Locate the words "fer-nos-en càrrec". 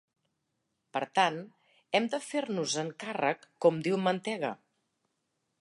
2.29-3.47